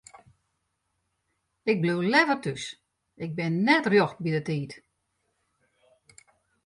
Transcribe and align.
Ik 1.71 1.77
bliuw 1.81 2.01
leaver 2.11 2.39
thús, 2.43 2.63
ik 3.25 3.31
bin 3.39 3.63
net 3.69 3.85
rjocht 3.93 4.19
by 4.23 4.29
de 4.35 4.41
tiid. 4.47 4.71